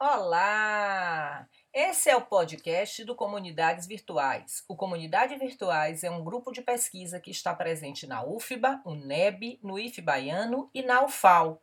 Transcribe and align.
Olá! 0.00 1.48
Esse 1.74 2.08
é 2.08 2.14
o 2.14 2.20
podcast 2.20 3.02
do 3.02 3.16
Comunidades 3.16 3.84
Virtuais. 3.84 4.62
O 4.68 4.76
Comunidade 4.76 5.36
Virtuais 5.36 6.04
é 6.04 6.10
um 6.10 6.22
grupo 6.22 6.52
de 6.52 6.62
pesquisa 6.62 7.18
que 7.18 7.32
está 7.32 7.52
presente 7.52 8.06
na 8.06 8.24
UFBA, 8.24 8.80
UNEB, 8.86 9.58
no 9.60 9.76
IF 9.76 10.00
Baiano 10.00 10.70
e 10.72 10.82
na 10.82 11.04
UFAL, 11.04 11.60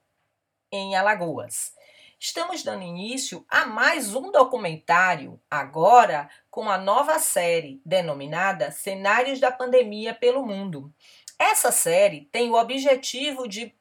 em 0.70 0.98
Alagoas. 0.98 1.74
Estamos 2.20 2.62
dando 2.62 2.84
início 2.84 3.46
a 3.48 3.66
mais 3.66 4.14
um 4.14 4.30
documentário, 4.30 5.40
agora 5.50 6.30
com 6.52 6.70
a 6.70 6.78
nova 6.78 7.20
série 7.20 7.82
denominada 7.86 8.70
Cenários 8.70 9.40
da 9.40 9.50
Pandemia 9.50 10.14
pelo 10.14 10.46
Mundo. 10.46 10.94
Essa 11.40 11.72
série 11.72 12.26
tem 12.34 12.52
o 12.52 12.56
objetivo 12.56 13.48
de 13.48 13.74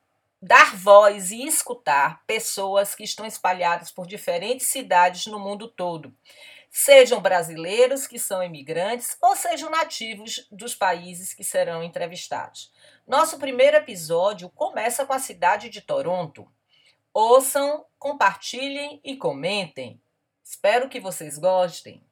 dar 0.44 0.76
voz 0.76 1.30
e 1.30 1.46
escutar 1.46 2.22
pessoas 2.26 2.94
que 2.94 3.02
estão 3.02 3.24
espalhadas 3.24 3.90
por 3.90 4.06
diferentes 4.06 4.66
cidades 4.66 5.26
no 5.26 5.40
mundo 5.40 5.68
todo, 5.68 6.14
sejam 6.70 7.20
brasileiros 7.20 8.06
que 8.06 8.18
são 8.18 8.42
imigrantes 8.42 9.16
ou 9.22 9.34
sejam 9.34 9.70
nativos 9.70 10.46
dos 10.52 10.74
países 10.74 11.32
que 11.32 11.42
serão 11.42 11.82
entrevistados. 11.82 12.70
Nosso 13.06 13.38
primeiro 13.38 13.78
episódio 13.78 14.50
começa 14.50 15.06
com 15.06 15.14
a 15.14 15.18
cidade 15.18 15.70
de 15.70 15.80
Toronto. 15.80 16.46
Ouçam, 17.12 17.86
compartilhem 17.98 19.00
e 19.02 19.16
comentem. 19.16 19.98
Espero 20.44 20.90
que 20.90 21.00
vocês 21.00 21.38
gostem. 21.38 22.04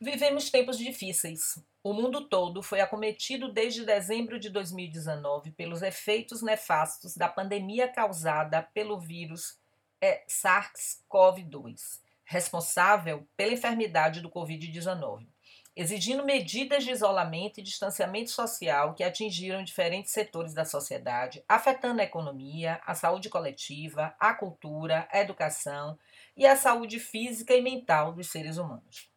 Vivemos 0.00 0.48
tempos 0.48 0.78
difíceis. 0.78 1.60
O 1.82 1.92
mundo 1.92 2.28
todo 2.28 2.62
foi 2.62 2.80
acometido 2.80 3.52
desde 3.52 3.84
dezembro 3.84 4.38
de 4.38 4.48
2019 4.48 5.50
pelos 5.50 5.82
efeitos 5.82 6.40
nefastos 6.40 7.16
da 7.16 7.28
pandemia 7.28 7.88
causada 7.88 8.62
pelo 8.62 9.00
vírus 9.00 9.58
é, 10.00 10.24
SARS-CoV-2, 10.28 12.00
responsável 12.24 13.26
pela 13.36 13.54
enfermidade 13.54 14.20
do 14.20 14.30
Covid-19, 14.30 15.26
exigindo 15.74 16.24
medidas 16.24 16.84
de 16.84 16.92
isolamento 16.92 17.58
e 17.58 17.62
distanciamento 17.64 18.30
social 18.30 18.94
que 18.94 19.02
atingiram 19.02 19.64
diferentes 19.64 20.12
setores 20.12 20.54
da 20.54 20.64
sociedade, 20.64 21.42
afetando 21.48 22.00
a 22.00 22.04
economia, 22.04 22.80
a 22.86 22.94
saúde 22.94 23.28
coletiva, 23.28 24.14
a 24.20 24.32
cultura, 24.32 25.08
a 25.10 25.18
educação 25.18 25.98
e 26.36 26.46
a 26.46 26.54
saúde 26.54 27.00
física 27.00 27.52
e 27.52 27.60
mental 27.60 28.12
dos 28.12 28.28
seres 28.30 28.58
humanos. 28.58 29.10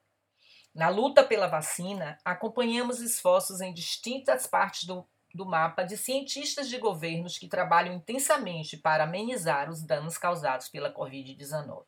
Na 0.73 0.88
luta 0.88 1.22
pela 1.22 1.47
vacina, 1.47 2.17
acompanhamos 2.23 3.02
esforços 3.02 3.59
em 3.59 3.73
distintas 3.73 4.47
partes 4.47 4.86
do, 4.86 5.05
do 5.36 5.45
mapa 5.45 5.83
de 5.83 5.97
cientistas 5.97 6.69
de 6.69 6.78
governos 6.78 7.38
que 7.38 7.50
trabalham 7.50 7.94
intensamente 7.94 8.78
para 8.78 9.03
amenizar 9.03 9.69
os 9.69 9.83
danos 9.83 10.17
causados 10.17 10.69
pela 10.69 10.94
Covid-19. 10.94 11.83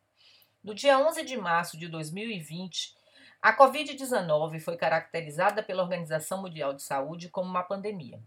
No 0.62 0.75
dia 0.75 1.00
11 1.00 1.23
de 1.23 1.38
março 1.38 1.78
de 1.78 1.88
2020, 1.88 2.94
a 3.42 3.56
Covid-19 3.56 4.59
foi 4.59 4.75
caracterizada 4.75 5.64
pela 5.64 5.84
Organização 5.84 6.42
Mundial 6.42 6.73
de 6.73 6.84
Saúde 6.84 7.30
como 7.30 7.50
uma 7.50 7.63
pandemia. 7.63 8.22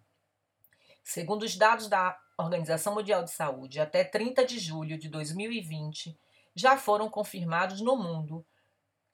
Segundo 1.03 1.43
os 1.43 1.55
dados 1.55 1.87
da 1.87 2.19
Organização 2.39 2.95
Mundial 2.95 3.23
de 3.23 3.31
Saúde, 3.31 3.79
até 3.79 4.05
30 4.05 4.45
de 4.45 4.59
julho 4.59 4.99
de 4.99 5.09
2020, 5.09 6.19
já 6.55 6.79
foram 6.79 7.09
confirmados 7.11 7.81
no 7.81 7.97
mundo 7.97 8.45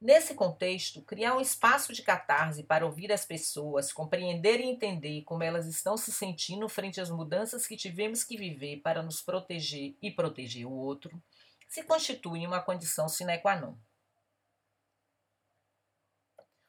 Nesse 0.00 0.34
contexto, 0.34 1.02
criar 1.02 1.36
um 1.36 1.40
espaço 1.40 1.92
de 1.92 2.02
catarse 2.02 2.62
para 2.62 2.86
ouvir 2.86 3.12
as 3.12 3.26
pessoas, 3.26 3.92
compreender 3.92 4.60
e 4.60 4.64
entender 4.64 5.22
como 5.24 5.42
elas 5.42 5.66
estão 5.66 5.96
se 5.96 6.12
sentindo 6.12 6.68
frente 6.68 7.00
às 7.00 7.10
mudanças 7.10 7.66
que 7.66 7.76
tivemos 7.76 8.22
que 8.24 8.38
viver 8.38 8.80
para 8.80 9.02
nos 9.02 9.20
proteger 9.20 9.96
e 10.00 10.10
proteger 10.10 10.66
o 10.66 10.72
outro, 10.72 11.20
se 11.68 11.82
constitui 11.82 12.46
uma 12.46 12.62
condição 12.62 13.08
sine 13.08 13.38
qua 13.38 13.60
non. 13.60 13.74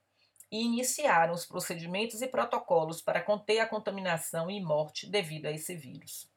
e 0.51 0.63
iniciaram 0.63 1.35
os 1.35 1.45
procedimentos 1.45 2.23
e 2.23 2.29
protocolos 2.29 3.03
para 3.03 3.23
conter 3.23 3.61
a 3.61 3.67
contaminação 3.67 4.51
e 4.51 4.61
morte 4.61 5.09
devido 5.09 5.47
a 5.47 5.53
esse 5.53 5.75
vírus. 5.75 6.31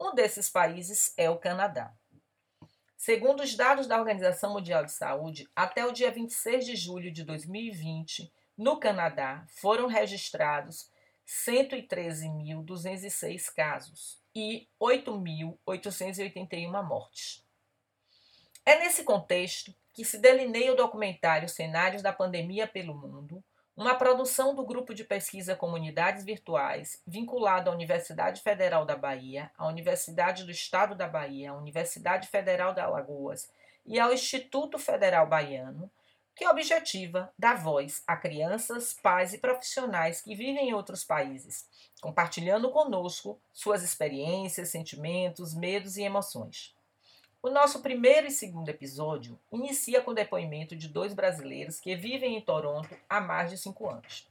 Um 0.00 0.14
desses 0.14 0.48
países 0.50 1.12
é 1.16 1.28
o 1.30 1.38
Canadá. 1.38 1.92
Segundo 2.96 3.42
os 3.42 3.54
dados 3.56 3.86
da 3.86 3.98
Organização 3.98 4.52
Mundial 4.52 4.84
de 4.84 4.92
Saúde, 4.92 5.48
até 5.56 5.84
o 5.84 5.92
dia 5.92 6.10
26 6.10 6.64
de 6.64 6.76
julho 6.76 7.12
de 7.12 7.24
2020, 7.24 8.32
no 8.56 8.78
Canadá 8.78 9.44
foram 9.48 9.88
registrados 9.88 10.88
113.206 11.26 13.52
casos 13.54 14.22
e 14.34 14.66
8.881 14.80 16.86
mortes. 16.86 17.44
É 18.64 18.78
nesse 18.78 19.02
contexto 19.02 19.74
que 19.92 20.04
se 20.04 20.18
delineia 20.18 20.72
o 20.72 20.76
documentário 20.76 21.48
Cenários 21.48 22.02
da 22.02 22.12
Pandemia 22.12 22.66
pelo 22.66 22.94
Mundo, 22.94 23.42
uma 23.76 23.94
produção 23.94 24.54
do 24.54 24.64
grupo 24.64 24.94
de 24.94 25.02
pesquisa 25.02 25.56
Comunidades 25.56 26.24
Virtuais, 26.24 27.02
vinculado 27.06 27.70
à 27.70 27.72
Universidade 27.72 28.42
Federal 28.42 28.84
da 28.84 28.96
Bahia, 28.96 29.50
à 29.56 29.66
Universidade 29.66 30.44
do 30.44 30.50
Estado 30.50 30.94
da 30.94 31.08
Bahia, 31.08 31.50
à 31.50 31.56
Universidade 31.56 32.28
Federal 32.28 32.74
de 32.74 32.80
Alagoas 32.80 33.50
e 33.86 33.98
ao 33.98 34.12
Instituto 34.12 34.78
Federal 34.78 35.26
Baiano, 35.26 35.90
que 36.34 36.46
objetiva 36.46 37.32
dar 37.38 37.62
voz 37.62 38.02
a 38.06 38.16
crianças, 38.16 38.94
pais 38.94 39.34
e 39.34 39.38
profissionais 39.38 40.20
que 40.22 40.34
vivem 40.34 40.70
em 40.70 40.74
outros 40.74 41.04
países, 41.04 41.66
compartilhando 42.00 42.70
conosco 42.70 43.40
suas 43.52 43.82
experiências, 43.82 44.70
sentimentos, 44.70 45.54
medos 45.54 45.96
e 45.96 46.02
emoções. 46.02 46.74
O 47.44 47.50
nosso 47.50 47.82
primeiro 47.82 48.28
e 48.28 48.30
segundo 48.30 48.68
episódio 48.68 49.36
inicia 49.50 50.00
com 50.00 50.12
o 50.12 50.14
depoimento 50.14 50.76
de 50.76 50.86
dois 50.86 51.12
brasileiros 51.12 51.80
que 51.80 51.96
vivem 51.96 52.36
em 52.36 52.40
Toronto 52.40 52.96
há 53.08 53.20
mais 53.20 53.50
de 53.50 53.58
cinco 53.58 53.90
anos. 53.90 54.30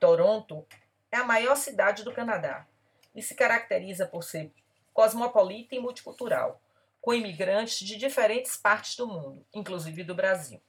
Toronto 0.00 0.66
é 1.12 1.18
a 1.18 1.24
maior 1.24 1.54
cidade 1.54 2.02
do 2.02 2.12
Canadá 2.12 2.66
e 3.14 3.22
se 3.22 3.36
caracteriza 3.36 4.06
por 4.06 4.24
ser 4.24 4.52
cosmopolita 4.92 5.76
e 5.76 5.78
multicultural, 5.78 6.60
com 7.00 7.14
imigrantes 7.14 7.86
de 7.86 7.96
diferentes 7.96 8.56
partes 8.56 8.96
do 8.96 9.06
mundo, 9.06 9.46
inclusive 9.54 10.02
do 10.02 10.16
Brasil. 10.16 10.60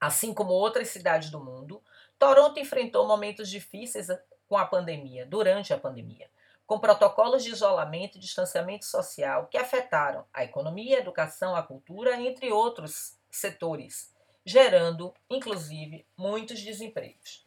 Assim 0.00 0.32
como 0.32 0.52
outras 0.52 0.88
cidades 0.88 1.28
do 1.28 1.38
mundo, 1.38 1.82
Toronto 2.18 2.58
enfrentou 2.58 3.06
momentos 3.06 3.50
difíceis 3.50 4.06
com 4.48 4.56
a 4.56 4.64
pandemia, 4.64 5.26
durante 5.26 5.74
a 5.74 5.78
pandemia 5.78 6.30
com 6.72 6.78
protocolos 6.78 7.44
de 7.44 7.50
isolamento 7.50 8.16
e 8.16 8.18
distanciamento 8.18 8.86
social 8.86 9.46
que 9.50 9.58
afetaram 9.58 10.24
a 10.32 10.42
economia, 10.42 10.96
a 10.96 11.00
educação, 11.00 11.54
a 11.54 11.62
cultura, 11.62 12.18
entre 12.18 12.50
outros 12.50 13.18
setores, 13.30 14.10
gerando, 14.42 15.12
inclusive, 15.28 16.06
muitos 16.16 16.62
desempregos. 16.62 17.46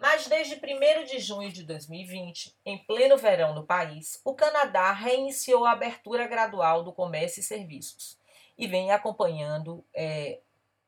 Mas 0.00 0.28
desde 0.28 0.54
1 0.54 1.04
de 1.04 1.18
junho 1.18 1.50
de 1.50 1.64
2020, 1.64 2.56
em 2.64 2.78
pleno 2.78 3.16
verão 3.16 3.56
no 3.56 3.66
país, 3.66 4.20
o 4.24 4.34
Canadá 4.34 4.92
reiniciou 4.92 5.64
a 5.64 5.72
abertura 5.72 6.28
gradual 6.28 6.84
do 6.84 6.92
comércio 6.92 7.40
e 7.40 7.42
serviços 7.42 8.20
e 8.56 8.68
vem 8.68 8.92
acompanhando, 8.92 9.84
é, 9.92 10.38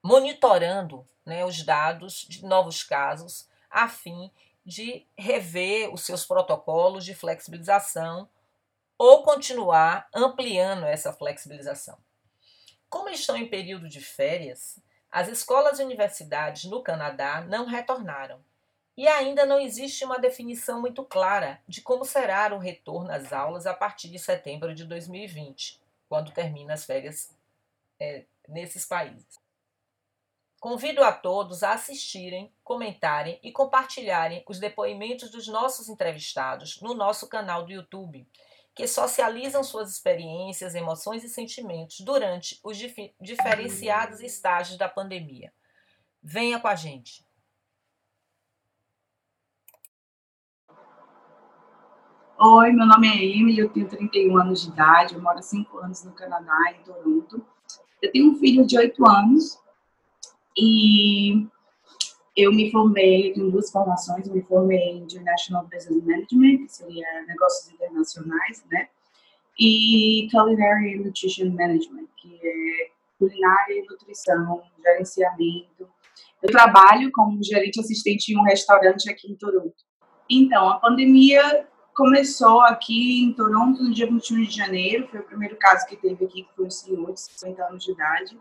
monitorando 0.01 1.05
né, 1.27 1.45
os 1.45 1.65
dados 1.65 2.25
de 2.29 2.45
novos 2.45 2.85
casos, 2.85 3.49
a 3.69 3.89
fim 3.89 4.31
de 4.65 5.07
rever 5.17 5.93
os 5.93 6.03
seus 6.03 6.25
protocolos 6.25 7.05
de 7.05 7.15
flexibilização 7.15 8.29
ou 8.97 9.23
continuar 9.23 10.09
ampliando 10.15 10.85
essa 10.85 11.13
flexibilização. 11.13 11.99
Como 12.89 13.09
estão 13.09 13.37
em 13.37 13.49
período 13.49 13.89
de 13.89 14.01
férias, 14.01 14.79
as 15.11 15.29
escolas 15.29 15.79
e 15.79 15.83
universidades 15.83 16.65
no 16.65 16.83
Canadá 16.83 17.41
não 17.41 17.67
retornaram 17.67 18.41
e 18.97 19.09
ainda 19.09 19.47
não 19.47 19.59
existe 19.59 20.05
uma 20.05 20.19
definição 20.19 20.81
muito 20.81 21.05
clara 21.05 21.61
de 21.67 21.81
como 21.81 22.05
será 22.05 22.55
o 22.55 22.59
retorno 22.59 23.11
às 23.11 23.33
aulas 23.33 23.67
a 23.67 23.75
partir 23.75 24.09
de 24.09 24.19
setembro 24.19 24.75
de 24.75 24.85
2020, 24.85 25.81
quando 26.09 26.31
termina 26.31 26.75
as 26.75 26.85
férias 26.85 27.35
é, 27.99 28.25
nesses 28.49 28.85
países. 28.85 29.42
Convido 30.63 31.03
a 31.03 31.11
todos 31.11 31.65
a 31.65 31.73
assistirem, 31.73 32.55
comentarem 32.63 33.37
e 33.43 33.51
compartilharem 33.51 34.45
os 34.49 34.61
depoimentos 34.61 35.29
dos 35.29 35.49
nossos 35.49 35.89
entrevistados 35.89 36.81
no 36.81 36.95
nosso 36.95 37.29
canal 37.29 37.65
do 37.65 37.73
YouTube, 37.73 38.25
que 38.73 38.87
socializam 38.87 39.65
suas 39.65 39.91
experiências, 39.91 40.77
emoções 40.77 41.25
e 41.25 41.29
sentimentos 41.29 41.99
durante 41.99 42.61
os 42.63 42.79
dif 42.79 43.13
diferenciados 43.21 44.21
estágios 44.21 44.79
da 44.79 44.89
pandemia. 44.89 45.53
Venha 46.23 46.61
com 46.61 46.69
a 46.69 46.77
gente! 46.77 47.27
Oi, 52.39 52.71
meu 52.71 52.87
nome 52.87 53.09
é 53.09 53.17
Emily, 53.17 53.59
eu 53.59 53.69
tenho 53.69 53.89
31 53.89 54.37
anos 54.39 54.63
de 54.63 54.69
idade, 54.69 55.15
eu 55.15 55.21
moro 55.21 55.41
há 55.41 55.43
5 55.43 55.79
anos 55.79 56.05
no 56.05 56.13
Canadá, 56.13 56.57
em 56.71 56.85
Toronto. 56.85 57.45
Eu 58.01 58.13
tenho 58.13 58.31
um 58.31 58.39
filho 58.39 58.65
de 58.65 58.79
8 58.79 59.05
anos 59.05 59.61
e 60.57 61.47
eu 62.37 62.53
me 62.53 62.71
formei, 62.71 63.33
tenho 63.33 63.51
duas 63.51 63.71
formações, 63.71 64.27
eu 64.27 64.35
me 64.35 64.43
formei 64.43 64.79
em 64.79 64.99
International 64.99 65.65
Business 65.65 66.03
Management, 66.05 66.67
que 66.67 66.73
seria 66.73 67.07
negócios 67.27 67.73
internacionais, 67.73 68.65
né? 68.71 68.89
E 69.59 70.29
Culinary 70.31 70.95
and 70.95 71.05
Nutrition 71.05 71.51
Management, 71.51 72.07
que 72.17 72.41
é 72.43 72.91
culinária 73.19 73.75
e 73.75 73.87
nutrição, 73.87 74.63
gerenciamento. 74.83 75.89
Eu 76.43 76.51
trabalho 76.51 77.11
como 77.13 77.43
gerente 77.43 77.79
assistente 77.79 78.33
em 78.33 78.39
um 78.39 78.43
restaurante 78.43 79.11
aqui 79.11 79.31
em 79.31 79.37
Toronto. 79.37 79.77
Então, 80.29 80.69
a 80.69 80.79
pandemia 80.79 81.69
começou 81.95 82.63
aqui 82.63 83.23
em 83.23 83.33
Toronto 83.35 83.83
no 83.83 83.93
dia 83.93 84.07
21 84.07 84.45
de 84.45 84.51
janeiro, 84.51 85.07
foi 85.09 85.21
o 85.21 85.25
primeiro 85.25 85.57
caso 85.57 85.87
que 85.87 85.97
teve 85.97 86.25
aqui, 86.25 86.43
que 86.45 86.55
foi 86.57 86.67
um 86.67 86.71
senhor 86.71 87.13
de 87.13 87.21
50 87.21 87.65
anos 87.65 87.85
de 87.85 87.93
idade. 87.93 88.39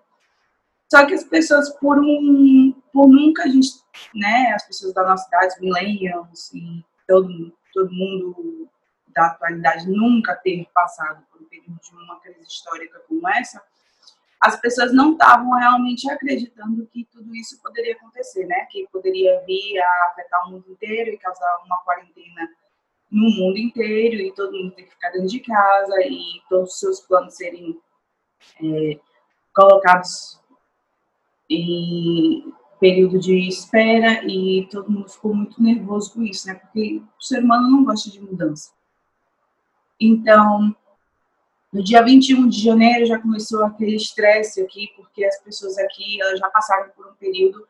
Só 0.92 1.06
que 1.06 1.14
as 1.14 1.24
pessoas, 1.24 1.70
por 1.78 1.98
um, 2.00 2.74
por 2.92 3.08
nunca 3.08 3.44
a 3.44 3.48
gente, 3.48 3.70
né, 4.14 4.52
as 4.54 4.68
pessoas 4.68 4.94
da 4.94 5.08
nossa 5.08 5.26
idade, 5.26 5.56
millennials 5.62 6.54
e 6.54 6.84
todo, 7.08 7.58
todo 7.74 7.94
mundo 7.94 8.70
da 9.08 9.28
atualidade 9.28 9.90
nunca 9.90 10.36
ter 10.36 10.68
passado 10.74 11.26
por 11.32 11.42
um 11.42 11.46
período 11.46 11.80
de 11.80 11.96
uma 11.96 12.20
crise 12.20 12.42
histórica 12.42 13.00
como 13.08 13.26
essa, 13.30 13.64
as 14.42 14.60
pessoas 14.60 14.94
não 14.94 15.14
estavam 15.14 15.52
realmente 15.54 16.12
acreditando 16.12 16.86
que 16.88 17.08
tudo 17.10 17.34
isso 17.38 17.62
poderia 17.62 17.94
acontecer, 17.94 18.46
né? 18.46 18.68
Que 18.70 18.86
poderia 18.92 19.42
vir 19.46 19.80
a 19.80 20.10
afetar 20.12 20.46
o 20.46 20.52
mundo 20.52 20.66
inteiro 20.72 21.12
e 21.12 21.18
causar 21.18 21.64
uma 21.66 21.78
quarentena 21.86 22.50
no 23.10 23.30
mundo 23.30 23.58
inteiro 23.58 24.16
e 24.16 24.36
todo 24.36 24.52
mundo 24.52 24.76
ter 24.76 24.84
que 24.84 24.92
ficar 24.92 25.12
dentro 25.12 25.28
de 25.30 25.40
casa 25.40 26.02
e 26.02 26.42
todos 26.50 26.74
os 26.74 26.80
seus 26.80 27.00
planos 27.02 27.34
serem 27.38 27.80
é, 28.62 29.00
colocados 29.54 30.41
em 31.52 32.54
período 32.80 33.20
de 33.20 33.48
espera 33.48 34.24
e 34.26 34.68
todo 34.72 34.92
mundo 34.92 35.10
ficou 35.10 35.36
muito 35.36 35.62
nervoso 35.62 36.14
com 36.14 36.24
isso, 36.24 36.48
né? 36.48 36.56
Porque 36.56 37.02
o 37.20 37.24
ser 37.24 37.44
humano 37.44 37.70
não 37.70 37.84
gosta 37.84 38.10
de 38.10 38.20
mudança. 38.20 38.72
Então, 40.00 40.76
no 41.72 41.84
dia 41.84 42.02
21 42.02 42.48
de 42.48 42.64
janeiro 42.64 43.06
já 43.06 43.20
começou 43.20 43.64
aquele 43.64 43.96
estresse 43.96 44.62
aqui, 44.62 44.92
porque 44.96 45.24
as 45.24 45.40
pessoas 45.44 45.78
aqui 45.78 46.20
elas 46.22 46.40
já 46.40 46.50
passaram 46.50 46.90
por 46.96 47.08
um 47.08 47.14
período 47.14 47.68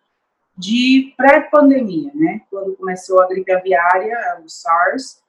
de 0.57 1.13
pré-pandemia, 1.17 2.11
né? 2.13 2.41
Quando 2.49 2.75
começou 2.75 3.21
a 3.21 3.27
gripe 3.27 3.51
aviária, 3.51 4.41
o 4.45 4.49
SARS, 4.49 5.21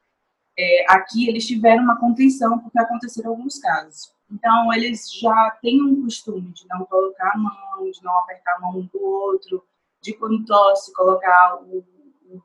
é, 0.57 0.85
aqui 0.89 1.29
eles 1.29 1.47
tiveram 1.47 1.83
uma 1.83 1.99
contenção 1.99 2.59
porque 2.59 2.79
aconteceram 2.79 3.31
alguns 3.31 3.59
casos. 3.59 4.13
Então, 4.33 4.73
eles 4.73 5.13
já 5.21 5.51
têm 5.61 5.83
um 5.83 6.05
costume 6.05 6.53
de 6.53 6.67
não 6.69 6.87
colocar 6.87 7.33
a 7.35 7.39
mão, 7.39 7.91
de 7.91 8.03
não 8.03 8.19
apertar 8.21 8.57
a 8.57 8.61
mão 8.61 8.79
um 8.79 8.87
do 8.87 9.05
outro, 9.05 9.63
de 10.01 10.15
quando 10.15 10.45
tosse, 10.47 10.93
colocar 10.95 11.61
o, 11.63 11.85
o 12.31 12.43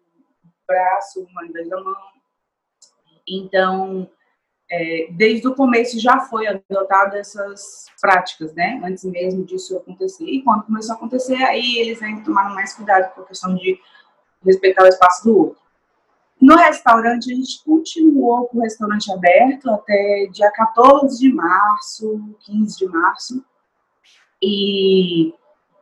braço 0.67 1.25
ao 1.35 1.45
invés 1.45 1.69
da 1.69 1.81
mão. 1.81 1.95
Então, 3.25 4.09
é, 4.69 5.07
desde 5.11 5.47
o 5.47 5.55
começo 5.55 5.97
já 5.97 6.19
foi 6.19 6.45
adotado 6.47 7.15
essas 7.15 7.85
práticas, 8.01 8.53
né? 8.53 8.81
Antes 8.83 9.05
mesmo 9.05 9.45
disso 9.45 9.77
acontecer. 9.77 10.25
E 10.25 10.43
quando 10.43 10.65
começou 10.65 10.93
a 10.93 10.97
acontecer, 10.97 11.41
aí 11.43 11.77
eles 11.77 12.01
ainda 12.03 12.23
tomaram 12.23 12.53
mais 12.53 12.73
cuidado 12.73 13.13
com 13.13 13.21
a 13.21 13.25
questão 13.25 13.55
de 13.55 13.79
respeitar 14.43 14.83
o 14.83 14.87
espaço 14.87 15.23
do 15.23 15.37
outro. 15.37 15.66
No 16.39 16.55
restaurante, 16.55 17.31
a 17.31 17.35
gente 17.35 17.63
continuou 17.65 18.47
com 18.47 18.59
o 18.59 18.61
restaurante 18.61 19.11
aberto 19.11 19.69
até 19.71 20.27
dia 20.31 20.51
14 20.51 21.17
de 21.17 21.33
março, 21.33 22.35
15 22.41 22.77
de 22.77 22.85
março. 22.85 23.45
E 24.41 25.33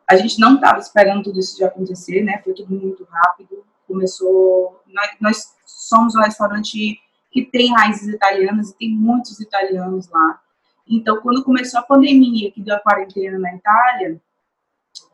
a 0.10 0.16
gente 0.16 0.40
não 0.40 0.56
estava 0.56 0.80
esperando 0.80 1.24
tudo 1.24 1.40
isso 1.40 1.58
de 1.58 1.66
acontecer, 1.66 2.24
né? 2.24 2.42
Foi 2.42 2.54
tudo 2.54 2.74
muito 2.74 3.04
rápido. 3.04 3.66
Começou. 3.86 4.82
Nós, 4.88 5.10
nós 5.20 5.56
somos 5.66 6.16
um 6.16 6.22
restaurante 6.22 7.00
que 7.30 7.46
tem 7.46 7.74
raízes 7.74 8.08
italianas 8.08 8.70
e 8.72 8.78
tem 8.78 8.90
muitos 8.90 9.42
italianos 9.42 10.08
lá. 10.08 10.40
Então, 10.88 11.20
quando 11.22 11.44
começou 11.44 11.82
a 11.82 11.84
pandemia, 11.84 12.52
que 12.52 12.62
deu 12.62 12.76
a 12.76 12.80
quarentena 12.80 13.38
na 13.38 13.54
Itália, 13.54 14.22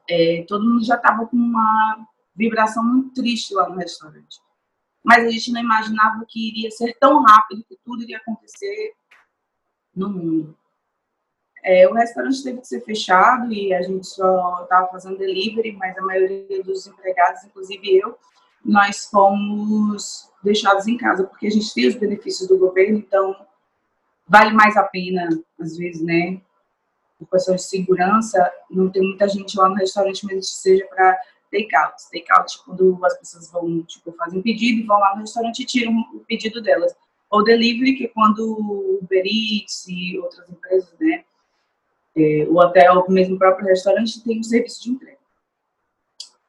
é, 0.07 0.45
todo 0.47 0.69
mundo 0.69 0.85
já 0.85 0.95
estava 0.97 1.25
com 1.25 1.35
uma 1.35 2.05
vibração 2.35 2.83
muito 2.83 3.15
triste 3.15 3.55
lá 3.55 3.67
no 3.67 3.77
restaurante 3.77 4.39
mas 5.03 5.25
a 5.25 5.29
gente 5.29 5.51
não 5.51 5.61
imaginava 5.61 6.25
que 6.27 6.49
iria 6.49 6.71
ser 6.71 6.95
tão 6.99 7.23
rápido, 7.23 7.65
que 7.67 7.77
tudo 7.83 8.03
iria 8.03 8.17
acontecer 8.17 8.93
no 9.95 10.09
mundo. 10.09 10.57
É, 11.63 11.87
o 11.87 11.93
restaurante 11.93 12.43
teve 12.43 12.61
que 12.61 12.67
ser 12.67 12.81
fechado 12.81 13.53
e 13.53 13.73
a 13.73 13.81
gente 13.81 14.07
só 14.07 14.63
estava 14.63 14.87
fazendo 14.87 15.17
delivery, 15.17 15.73
mas 15.73 15.97
a 15.97 16.01
maioria 16.01 16.63
dos 16.63 16.87
empregados, 16.87 17.43
inclusive 17.43 17.99
eu, 17.99 18.17
nós 18.65 19.05
fomos 19.05 20.29
deixados 20.43 20.87
em 20.87 20.97
casa, 20.97 21.23
porque 21.23 21.47
a 21.47 21.51
gente 21.51 21.73
tem 21.73 21.87
os 21.87 21.95
benefícios 21.95 22.47
do 22.47 22.57
governo, 22.57 22.97
então 22.97 23.35
vale 24.27 24.53
mais 24.53 24.75
a 24.75 24.83
pena, 24.83 25.29
às 25.59 25.77
vezes, 25.77 26.01
né? 26.01 26.41
Por 27.19 27.29
questão 27.29 27.55
de 27.55 27.61
segurança, 27.61 28.51
não 28.69 28.89
tem 28.89 29.03
muita 29.03 29.27
gente 29.27 29.55
lá 29.57 29.69
no 29.69 29.75
restaurante, 29.75 30.25
mesmo 30.25 30.41
que 30.41 30.47
seja 30.47 30.85
para 30.87 31.19
takeout. 31.51 31.95
Takeout, 32.11 32.63
quando 32.63 33.05
as 33.05 33.17
pessoas 33.19 33.51
vão, 33.51 33.83
tipo, 33.83 34.11
fazem 34.13 34.39
um 34.39 34.41
pedido 34.41 34.87
vão 34.87 34.99
lá 34.99 35.13
no 35.15 35.21
restaurante 35.21 35.63
e 35.63 35.65
tiram 35.65 35.93
o 36.13 36.19
pedido 36.21 36.61
delas. 36.61 36.95
Ou 37.29 37.43
delivery, 37.43 37.95
que 37.95 38.05
é 38.05 38.07
quando 38.07 38.39
o 38.39 38.99
Uber 39.01 39.23
Eats 39.25 39.87
e 39.87 40.17
outras 40.19 40.49
empresas, 40.49 40.93
né, 40.99 41.23
é, 42.15 42.45
ou 42.49 42.61
até 42.61 42.91
o 42.91 43.09
mesmo 43.09 43.37
próprio 43.37 43.67
restaurante 43.67 44.21
tem 44.23 44.39
um 44.39 44.43
serviço 44.43 44.83
de 44.83 44.89
entrega. 44.91 45.17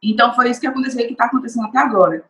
Então, 0.02 0.34
foi 0.34 0.50
isso 0.50 0.60
que 0.60 0.66
aconteceu 0.66 1.02
e 1.02 1.06
que 1.06 1.12
está 1.12 1.26
acontecendo 1.26 1.66
até 1.66 1.78
agora. 1.78 2.24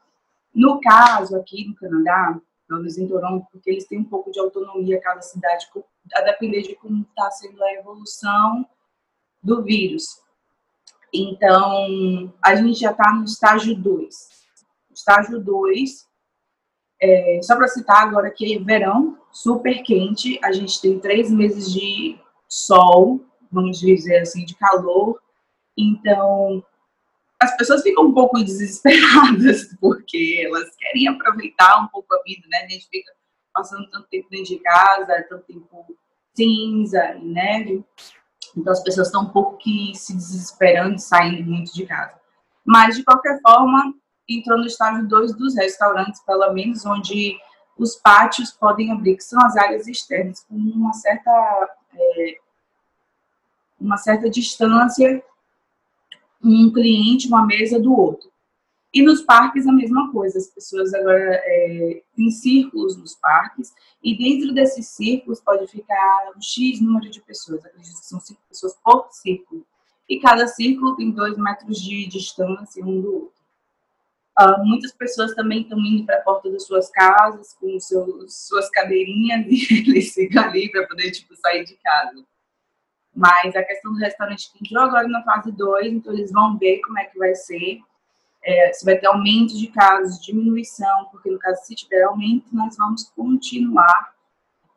No 0.54 0.80
caso, 0.80 1.34
aqui 1.36 1.66
no 1.66 1.74
Canadá, 1.74 2.38
pelo 2.68 2.80
menos 2.80 2.98
em 2.98 3.08
Toronto, 3.08 3.46
porque 3.50 3.70
eles 3.70 3.86
têm 3.86 4.00
um 4.00 4.04
pouco 4.04 4.30
de 4.30 4.38
autonomia, 4.38 5.00
cada 5.00 5.22
cidade, 5.22 5.66
a 6.14 6.20
depender 6.20 6.62
de 6.62 6.74
como 6.74 7.02
está 7.02 7.30
sendo 7.30 7.62
a 7.64 7.72
evolução 7.74 8.66
do 9.42 9.62
vírus. 9.62 10.20
Então, 11.12 12.32
a 12.42 12.54
gente 12.54 12.80
já 12.80 12.90
está 12.90 13.12
no 13.14 13.24
estágio 13.24 13.76
2. 13.76 14.14
Estágio 14.94 15.40
2, 15.40 16.08
é, 17.00 17.40
só 17.42 17.56
para 17.56 17.68
citar 17.68 18.06
agora 18.06 18.30
que 18.30 18.54
é 18.54 18.58
verão, 18.58 19.18
super 19.32 19.82
quente, 19.82 20.38
a 20.42 20.52
gente 20.52 20.80
tem 20.80 20.98
três 20.98 21.30
meses 21.30 21.72
de 21.72 22.18
sol, 22.48 23.24
vamos 23.50 23.80
dizer 23.80 24.20
assim, 24.20 24.44
de 24.44 24.54
calor. 24.54 25.20
Então, 25.76 26.64
as 27.40 27.56
pessoas 27.56 27.82
ficam 27.82 28.04
um 28.04 28.14
pouco 28.14 28.38
desesperadas, 28.42 29.74
porque 29.80 30.44
elas 30.46 30.74
querem 30.76 31.08
aproveitar 31.08 31.82
um 31.82 31.88
pouco 31.88 32.14
a 32.14 32.22
vida, 32.22 32.46
né? 32.48 32.58
A 32.58 32.68
gente 32.68 32.88
fica 32.88 33.12
passando 33.52 33.90
tanto 33.90 34.08
tempo 34.08 34.28
dentro 34.30 34.46
de 34.46 34.58
casa, 34.60 35.26
tanto 35.28 35.44
tempo 35.44 35.96
cinza 36.34 37.14
e 37.16 37.24
neve. 37.24 37.84
Então 38.56 38.72
as 38.72 38.82
pessoas 38.82 39.08
estão 39.08 39.22
um 39.22 39.28
pouco 39.30 39.56
que 39.56 39.92
se 39.94 40.14
desesperando, 40.14 40.98
saindo 40.98 41.42
muito 41.50 41.72
de 41.72 41.86
casa. 41.86 42.14
Mas, 42.64 42.96
de 42.96 43.04
qualquer 43.04 43.40
forma, 43.40 43.94
entrou 44.28 44.58
no 44.58 44.66
estágio 44.66 45.06
2 45.06 45.34
dos 45.34 45.56
restaurantes, 45.56 46.20
pelo 46.22 46.52
menos, 46.52 46.86
onde 46.86 47.36
os 47.76 47.96
pátios 47.96 48.50
podem 48.50 48.92
abrir, 48.92 49.16
que 49.16 49.24
são 49.24 49.40
as 49.44 49.56
áreas 49.56 49.86
externas, 49.86 50.44
com 50.48 50.54
uma 50.54 50.92
certa, 50.92 51.30
é, 51.94 52.36
uma 53.80 53.96
certa 53.96 54.30
distância, 54.30 55.22
um 56.42 56.72
cliente, 56.72 57.28
uma 57.28 57.46
mesa 57.46 57.80
do 57.80 57.92
outro. 57.98 58.31
E 58.94 59.02
nos 59.02 59.22
parques 59.22 59.66
a 59.66 59.72
mesma 59.72 60.12
coisa, 60.12 60.38
as 60.38 60.48
pessoas 60.48 60.92
agora 60.92 61.40
é, 61.44 62.02
têm 62.14 62.30
círculos 62.30 62.96
nos 62.96 63.14
parques, 63.14 63.72
e 64.02 64.16
dentro 64.16 64.52
desses 64.52 64.88
círculos 64.88 65.40
pode 65.40 65.66
ficar 65.66 66.32
um 66.36 66.42
X 66.42 66.80
número 66.80 67.08
de 67.08 67.20
pessoas, 67.22 67.64
acredito 67.64 67.98
que 67.98 68.06
são 68.06 68.20
cinco 68.20 68.40
pessoas 68.48 68.76
por 68.84 69.08
círculo. 69.10 69.64
E 70.08 70.20
cada 70.20 70.46
círculo 70.46 70.94
tem 70.96 71.10
dois 71.10 71.38
metros 71.38 71.80
de 71.80 72.06
distância 72.06 72.84
um 72.84 73.00
do 73.00 73.14
outro. 73.14 73.42
Uh, 74.38 74.64
muitas 74.64 74.92
pessoas 74.92 75.34
também 75.34 75.62
estão 75.62 75.78
indo 75.78 76.04
para 76.04 76.16
a 76.16 76.22
porta 76.22 76.50
das 76.50 76.64
suas 76.66 76.90
casas 76.90 77.54
com 77.54 77.78
seus, 77.78 78.46
suas 78.48 78.68
cadeirinhas 78.70 79.44
e 79.48 79.80
eles 79.80 80.12
ficam 80.12 80.42
ali 80.42 80.70
para 80.70 80.86
poder 80.86 81.10
tipo, 81.10 81.34
sair 81.36 81.64
de 81.64 81.76
casa. 81.76 82.24
Mas 83.14 83.54
a 83.54 83.62
questão 83.62 83.92
do 83.92 83.98
restaurante 83.98 84.50
que 84.50 84.64
entrou 84.64 84.84
agora 84.84 85.06
na 85.06 85.22
fase 85.22 85.52
2, 85.52 85.92
então 85.92 86.12
eles 86.12 86.32
vão 86.32 86.58
ver 86.58 86.80
como 86.80 86.98
é 86.98 87.04
que 87.04 87.18
vai 87.18 87.34
ser. 87.34 87.80
É, 88.44 88.72
se 88.72 88.84
vai 88.84 88.98
ter 88.98 89.06
aumento 89.06 89.56
de 89.56 89.68
casos, 89.68 90.20
diminuição, 90.20 91.06
porque 91.10 91.30
no 91.30 91.38
caso, 91.38 91.64
se 91.64 91.74
tiver 91.74 92.02
aumento, 92.02 92.46
nós 92.52 92.76
vamos 92.76 93.04
continuar 93.10 94.14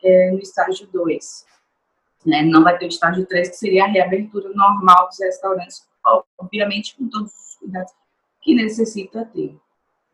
é, 0.04 0.32
no 0.32 0.40
estágio 0.40 0.88
2. 0.88 1.46
Né? 2.26 2.44
Não 2.44 2.64
vai 2.64 2.78
ter 2.78 2.86
o 2.86 2.90
estágio 2.90 3.26
3, 3.26 3.50
que 3.50 3.56
seria 3.56 3.86
a 3.86 3.88
reabertura 3.88 4.50
normal 4.54 5.08
dos 5.08 5.20
restaurantes, 5.20 5.88
obviamente 6.38 6.96
com 6.96 7.10
todos 7.10 7.32
os 7.32 7.56
cuidados 7.56 7.92
que 8.42 8.54
necessita 8.54 9.26
ter. 9.26 9.58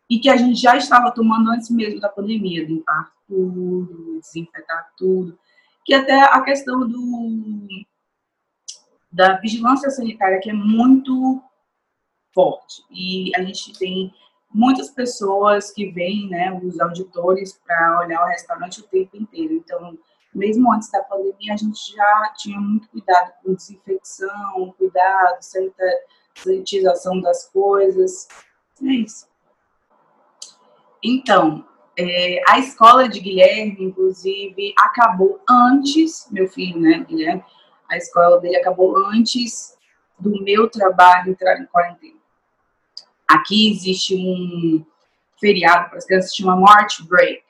E 0.10 0.20
que 0.20 0.29
a 0.29 0.38
gente 0.38 0.60
já 0.60 0.75
estava 0.77 1.12
tomando 1.12 1.50
antes 1.51 1.70
mesmo 1.70 2.00
da 2.00 2.10
pandemia, 2.10 2.65
limpar 2.65 3.12
tudo, 3.27 4.20
desinfetar 4.20 4.91
tudo, 4.98 5.38
que 5.86 5.93
até 5.93 6.22
a 6.22 6.41
questão 6.41 6.88
do 6.88 7.67
da 9.12 9.38
vigilância 9.38 9.89
sanitária 9.89 10.39
que 10.39 10.50
é 10.50 10.53
muito 10.53 11.43
forte. 12.33 12.83
E 12.89 13.31
a 13.35 13.41
gente 13.43 13.77
tem 13.77 14.13
muitas 14.53 14.89
pessoas 14.89 15.71
que 15.71 15.91
vêm, 15.91 16.29
né, 16.29 16.51
os 16.63 16.79
auditores, 16.79 17.59
para 17.65 18.00
olhar 18.00 18.23
o 18.23 18.27
restaurante 18.27 18.81
o 18.81 18.88
tempo 18.88 19.15
inteiro. 19.17 19.53
Então, 19.53 19.97
mesmo 20.33 20.71
antes 20.73 20.89
da 20.89 21.01
pandemia, 21.03 21.53
a 21.53 21.57
gente 21.57 21.93
já 21.95 22.33
tinha 22.38 22.59
muito 22.59 22.89
cuidado 22.89 23.33
com 23.43 23.53
desinfecção, 23.53 24.73
cuidado, 24.77 25.39
sanitização 26.35 27.19
das 27.21 27.50
coisas. 27.50 28.27
É 28.81 28.93
isso. 28.93 29.27
Então, 31.03 31.65
é, 31.97 32.41
a 32.47 32.59
escola 32.59 33.09
de 33.09 33.19
Guilherme, 33.19 33.77
inclusive, 33.79 34.73
acabou 34.77 35.41
antes, 35.50 36.27
meu 36.31 36.47
filho, 36.47 36.79
né, 36.79 37.05
Guilherme, 37.07 37.43
a 37.89 37.97
escola 37.97 38.39
dele 38.39 38.57
acabou 38.57 38.97
antes 39.07 39.77
do 40.17 40.41
meu 40.43 40.69
trabalho 40.69 41.31
entrar 41.31 41.59
em 41.59 41.65
quarentena. 41.65 42.21
Aqui 43.31 43.71
existe 43.71 44.13
um 44.13 44.85
feriado 45.39 45.88
para 45.88 46.00
as 46.00 46.05
crianças, 46.05 46.35
chama 46.35 46.53
March 46.53 47.01
Break, 47.03 47.41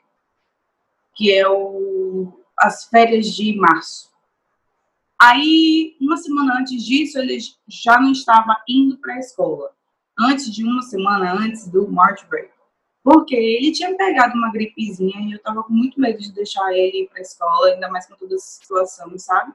que 1.15 1.33
é 1.33 1.49
o, 1.49 2.39
as 2.55 2.85
férias 2.85 3.25
de 3.25 3.55
março. 3.55 4.11
Aí, 5.19 5.95
uma 5.99 6.17
semana 6.17 6.59
antes 6.59 6.85
disso, 6.85 7.17
ele 7.17 7.35
já 7.67 7.99
não 7.99 8.11
estava 8.11 8.61
indo 8.69 8.95
para 8.99 9.15
a 9.15 9.19
escola. 9.19 9.71
Antes 10.19 10.53
de 10.53 10.63
uma 10.63 10.83
semana 10.83 11.33
antes 11.33 11.67
do 11.67 11.91
March 11.91 12.27
Break. 12.27 12.51
Porque 13.03 13.35
ele 13.35 13.71
tinha 13.71 13.97
pegado 13.97 14.37
uma 14.37 14.51
gripezinha 14.51 15.19
e 15.21 15.31
eu 15.31 15.37
estava 15.37 15.63
com 15.63 15.73
muito 15.73 15.99
medo 15.99 16.19
de 16.19 16.31
deixar 16.31 16.71
ele 16.73 17.03
ir 17.03 17.07
para 17.07 17.17
a 17.17 17.23
escola, 17.23 17.69
ainda 17.69 17.89
mais 17.89 18.05
com 18.05 18.15
toda 18.15 18.35
essa 18.35 18.59
situação, 18.61 19.17
sabe? 19.17 19.51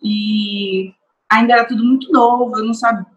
E 0.00 0.94
ainda 1.28 1.54
era 1.54 1.64
tudo 1.64 1.84
muito 1.84 2.12
novo, 2.12 2.56
eu 2.56 2.64
não 2.64 2.74
sabia, 2.74 3.13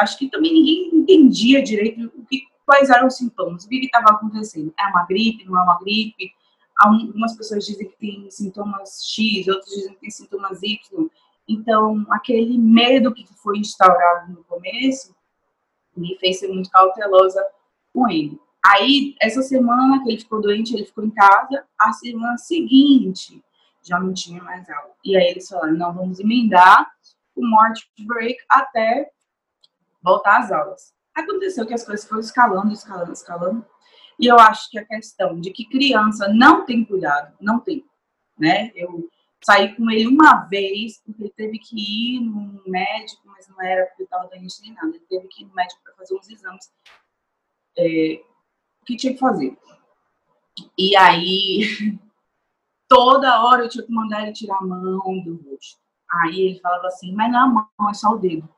acho 0.00 0.18
que 0.18 0.28
também 0.28 0.52
ninguém 0.52 0.94
entendia 0.94 1.62
direito 1.62 2.12
o 2.14 2.24
que, 2.26 2.42
quais 2.64 2.90
eram 2.90 3.06
os 3.06 3.16
sintomas, 3.16 3.64
o 3.64 3.68
que 3.68 3.86
estava 3.86 4.10
acontecendo. 4.10 4.72
É 4.78 4.86
uma 4.88 5.04
gripe, 5.06 5.44
não 5.44 5.58
é 5.58 5.62
uma 5.62 5.78
gripe? 5.78 6.32
Algumas 6.76 7.34
pessoas 7.36 7.64
dizem 7.64 7.88
que 7.88 7.96
tem 7.96 8.30
sintomas 8.30 9.02
X, 9.06 9.48
outros 9.48 9.70
dizem 9.70 9.94
que 9.94 10.00
tem 10.00 10.10
sintomas 10.10 10.62
Y. 10.62 11.08
Então, 11.48 12.04
aquele 12.10 12.58
medo 12.58 13.14
que 13.14 13.26
foi 13.42 13.58
instaurado 13.58 14.32
no 14.32 14.44
começo 14.44 15.14
me 15.96 16.18
fez 16.18 16.40
ser 16.40 16.48
muito 16.48 16.68
cautelosa 16.70 17.42
com 17.94 18.08
ele. 18.08 18.38
Aí, 18.64 19.14
essa 19.22 19.40
semana 19.42 20.02
que 20.02 20.10
ele 20.10 20.18
ficou 20.18 20.40
doente, 20.40 20.74
ele 20.74 20.84
ficou 20.84 21.04
em 21.04 21.10
casa. 21.10 21.64
A 21.78 21.92
semana 21.92 22.36
seguinte, 22.36 23.42
já 23.82 23.98
não 23.98 24.12
tinha 24.12 24.42
mais 24.42 24.68
aula. 24.68 24.90
E 25.04 25.16
aí 25.16 25.30
eles 25.30 25.48
falaram, 25.48 25.74
não, 25.74 25.94
vamos 25.94 26.18
emendar 26.18 26.90
o 27.34 27.46
morte 27.46 27.88
break 28.00 28.36
até 28.48 29.10
voltar 30.06 30.38
às 30.38 30.52
aulas. 30.52 30.94
Aconteceu 31.12 31.66
que 31.66 31.74
as 31.74 31.84
coisas 31.84 32.06
foram 32.06 32.20
escalando, 32.20 32.72
escalando, 32.72 33.12
escalando. 33.12 33.66
E 34.20 34.26
eu 34.26 34.38
acho 34.38 34.70
que 34.70 34.78
a 34.78 34.84
questão 34.84 35.40
de 35.40 35.50
que 35.50 35.68
criança 35.68 36.32
não 36.32 36.64
tem 36.64 36.84
cuidado, 36.84 37.36
não 37.40 37.58
tem, 37.58 37.84
né? 38.38 38.70
Eu 38.76 39.10
saí 39.44 39.74
com 39.74 39.90
ele 39.90 40.06
uma 40.06 40.44
vez, 40.44 41.02
porque 41.04 41.24
ele 41.24 41.32
teve 41.36 41.58
que 41.58 41.76
ir 41.76 42.20
no 42.20 42.62
médico, 42.66 43.22
mas 43.26 43.48
não 43.48 43.60
era 43.60 43.86
porque 43.86 44.04
estava 44.04 44.28
doente 44.28 44.62
nem 44.62 44.72
nada. 44.74 44.88
Ele 44.88 45.04
teve 45.08 45.26
que 45.26 45.42
ir 45.42 45.46
no 45.46 45.54
médico 45.54 45.82
para 45.82 45.94
fazer 45.94 46.14
uns 46.14 46.30
exames 46.30 46.70
é, 47.76 48.22
que 48.86 48.96
tinha 48.96 49.12
que 49.12 49.18
fazer. 49.18 49.58
E 50.78 50.96
aí 50.96 51.98
toda 52.88 53.42
hora 53.42 53.64
eu 53.64 53.68
tinha 53.68 53.84
que 53.84 53.92
mandar 53.92 54.22
ele 54.22 54.32
tirar 54.32 54.58
a 54.58 54.64
mão 54.64 55.20
do 55.20 55.34
rosto. 55.42 55.80
Aí 56.08 56.40
ele 56.40 56.60
falava 56.60 56.86
assim, 56.86 57.12
mas 57.12 57.30
não 57.32 57.40
é 57.40 57.42
a 57.42 57.46
mão, 57.46 57.90
é 57.90 57.94
só 57.94 58.10
o 58.12 58.18
dedo. 58.18 58.55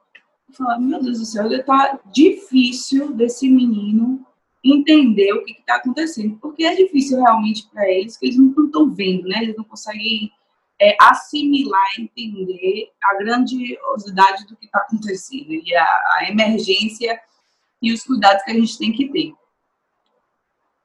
Eu 0.49 0.55
falava, 0.55 0.81
meu 0.81 1.03
Deus 1.03 1.19
do 1.19 1.27
céu, 1.27 1.47
ele 1.47 1.63
tá 1.63 2.01
difícil 2.13 3.13
desse 3.13 3.49
menino 3.49 4.27
entender 4.65 5.33
o 5.33 5.45
que 5.45 5.53
está 5.53 5.77
acontecendo, 5.77 6.37
porque 6.41 6.65
é 6.65 6.75
difícil 6.75 7.21
realmente 7.21 7.69
para 7.69 7.89
eles, 7.89 8.17
que 8.17 8.27
eles 8.27 8.39
não 8.39 8.49
estão 8.65 8.93
vendo, 8.93 9.29
né? 9.29 9.43
Eles 9.43 9.57
não 9.57 9.65
conseguem 9.65 10.33
é, 10.81 10.97
assimilar, 11.01 11.89
entender 11.99 12.91
a 13.03 13.19
grandiosidade 13.19 14.47
do 14.47 14.57
que 14.57 14.67
está 14.67 14.81
acontecendo 14.81 15.53
e 15.53 15.75
a, 15.75 15.85
a 15.85 16.29
emergência 16.29 17.21
e 17.81 17.93
os 17.93 18.03
cuidados 18.03 18.43
que 18.43 18.51
a 18.51 18.55
gente 18.55 18.79
tem 18.79 18.93
que 18.93 19.09
ter 19.11 19.35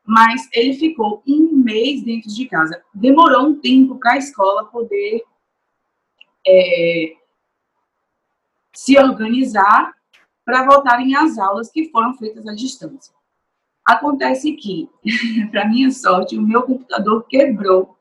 mas 0.06 0.50
ele 0.52 0.74
ficou 0.74 1.24
um 1.26 1.52
mês 1.56 2.04
dentro 2.04 2.30
de 2.30 2.46
casa. 2.46 2.84
Demorou 2.94 3.48
um 3.48 3.60
tempo 3.60 3.98
para 3.98 4.14
a 4.14 4.18
escola 4.18 4.66
poder 4.66 5.24
é, 6.46 7.16
se 8.74 8.98
organizar 8.98 9.94
para 10.44 10.66
voltarem 10.66 11.16
às 11.16 11.38
aulas 11.38 11.72
que 11.72 11.90
foram 11.90 12.14
feitas 12.16 12.46
à 12.48 12.54
distância. 12.54 13.14
Acontece 13.86 14.54
que, 14.54 14.90
para 15.52 15.68
minha 15.68 15.92
sorte, 15.92 16.38
o 16.38 16.42
meu 16.42 16.64
computador 16.64 17.26
quebrou 17.28 17.98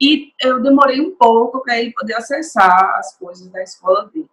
e 0.00 0.32
eu 0.40 0.62
demorei 0.62 1.00
um 1.00 1.14
pouco 1.14 1.60
para 1.60 1.78
ele 1.78 1.92
poder 1.92 2.14
acessar 2.14 2.96
as 2.96 3.16
coisas 3.16 3.48
da 3.48 3.62
escola 3.62 4.06
dele. 4.06 4.30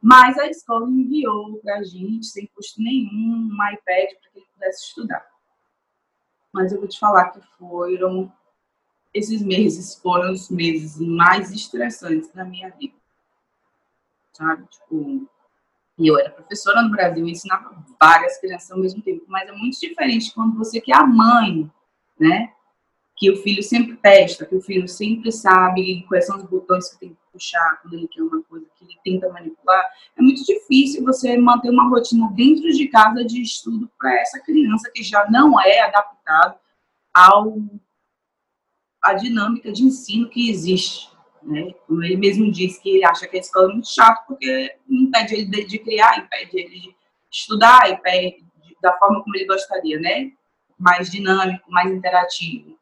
Mas 0.00 0.38
a 0.38 0.46
escola 0.46 0.88
enviou 0.88 1.58
para 1.58 1.78
a 1.78 1.82
gente, 1.84 2.26
sem 2.26 2.46
custo 2.54 2.80
nenhum, 2.80 3.48
um 3.50 3.72
iPad 3.72 4.10
para 4.20 4.30
que 4.30 4.38
ele 4.38 4.46
pudesse 4.54 4.84
estudar 4.84 5.26
mas 6.56 6.72
eu 6.72 6.78
vou 6.78 6.88
te 6.88 6.98
falar 6.98 7.28
que 7.32 7.40
foram 7.58 8.32
esses 9.12 9.42
meses 9.42 9.94
foram 9.96 10.32
os 10.32 10.48
meses 10.48 10.98
mais 10.98 11.52
estressantes 11.52 12.32
da 12.32 12.44
minha 12.46 12.70
vida. 12.70 12.95
Sabe? 14.36 14.66
Tipo, 14.70 15.26
eu 15.98 16.18
era 16.18 16.28
professora 16.28 16.82
no 16.82 16.90
Brasil 16.90 17.26
e 17.26 17.30
ensinava 17.30 17.74
várias 17.98 18.38
crianças 18.38 18.70
ao 18.70 18.78
mesmo 18.78 19.00
tempo, 19.00 19.24
mas 19.26 19.48
é 19.48 19.52
muito 19.52 19.80
diferente 19.80 20.32
quando 20.34 20.58
você 20.58 20.78
que 20.78 20.92
é 20.92 20.96
a 20.96 21.06
mãe, 21.06 21.70
né? 22.20 22.52
Que 23.16 23.30
o 23.30 23.36
filho 23.42 23.62
sempre 23.62 23.96
testa, 23.96 24.44
que 24.44 24.54
o 24.54 24.60
filho 24.60 24.86
sempre 24.86 25.32
sabe 25.32 26.04
quais 26.06 26.26
são 26.26 26.36
os 26.36 26.42
botões 26.42 26.90
que 26.90 27.00
tem 27.00 27.08
que 27.10 27.16
puxar 27.32 27.80
quando 27.80 27.94
ele 27.94 28.08
quer 28.08 28.22
uma 28.22 28.42
coisa 28.42 28.66
que 28.76 28.84
ele 28.84 28.98
tenta 29.02 29.32
manipular. 29.32 29.84
É 30.18 30.20
muito 30.20 30.44
difícil 30.44 31.02
você 31.02 31.38
manter 31.38 31.70
uma 31.70 31.88
rotina 31.88 32.30
dentro 32.32 32.70
de 32.70 32.88
casa 32.88 33.24
de 33.24 33.40
estudo 33.40 33.90
para 33.98 34.20
essa 34.20 34.38
criança 34.40 34.90
que 34.94 35.02
já 35.02 35.26
não 35.30 35.58
é 35.58 35.80
adaptado 35.80 36.58
ao 37.14 37.56
a 39.02 39.14
dinâmica 39.14 39.72
de 39.72 39.82
ensino 39.82 40.28
que 40.28 40.50
existe. 40.50 41.15
Né? 41.46 41.72
Ele 41.88 42.16
mesmo 42.16 42.50
disse 42.50 42.82
que 42.82 43.04
acha 43.04 43.28
que 43.28 43.36
a 43.36 43.40
escola 43.40 43.70
é 43.70 43.74
muito 43.74 43.88
chato 43.88 44.26
porque 44.26 44.76
impede 44.90 45.34
ele 45.34 45.46
de, 45.46 45.64
de 45.64 45.78
criar, 45.78 46.18
impede 46.18 46.58
ele 46.58 46.80
de 46.80 46.96
estudar, 47.30 47.88
impede 47.88 48.44
de, 48.64 48.76
da 48.82 48.98
forma 48.98 49.22
como 49.22 49.36
ele 49.36 49.46
gostaria, 49.46 50.00
né? 50.00 50.32
Mais 50.76 51.08
dinâmico, 51.08 51.70
mais 51.70 51.92
interativo. 51.92 52.76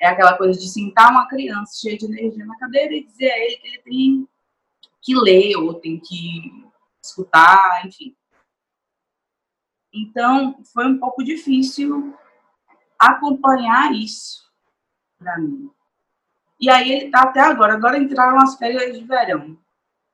É 0.00 0.08
aquela 0.08 0.36
coisa 0.36 0.58
de 0.58 0.68
sentar 0.68 1.10
uma 1.12 1.28
criança 1.28 1.80
cheia 1.80 1.96
de 1.96 2.06
energia 2.06 2.44
na 2.44 2.58
cadeira 2.58 2.92
e 2.92 3.04
dizer 3.04 3.30
a 3.30 3.38
ele 3.38 3.56
que 3.56 3.68
ele 3.68 3.78
tem 3.78 4.28
que 5.00 5.14
ler 5.14 5.56
ou 5.56 5.74
tem 5.74 6.00
que 6.00 6.66
escutar, 7.00 7.86
enfim. 7.86 8.16
Então, 9.94 10.60
foi 10.72 10.86
um 10.86 10.98
pouco 10.98 11.22
difícil 11.22 12.14
acompanhar 12.98 13.94
isso 13.94 14.44
para 15.18 15.38
mim. 15.38 15.70
E 16.60 16.70
aí 16.70 16.90
ele 16.90 17.10
tá 17.10 17.22
até 17.22 17.40
agora. 17.40 17.74
Agora 17.74 17.98
entraram 17.98 18.38
as 18.38 18.56
férias 18.56 18.98
de 18.98 19.04
verão. 19.04 19.56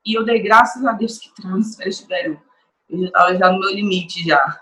E 0.05 0.15
eu 0.17 0.25
dei 0.25 0.41
graças 0.41 0.85
a 0.85 0.93
Deus 0.93 1.19
que 1.19 1.29
entraram 1.29 1.59
as 1.59 1.77
férias 1.77 1.99
de 1.99 2.07
verão. 2.07 2.41
Eu 2.89 2.99
já 2.99 3.07
estava 3.07 3.37
já 3.37 3.53
no 3.53 3.61
meu 3.61 3.71
limite 3.71 4.27
já. 4.27 4.61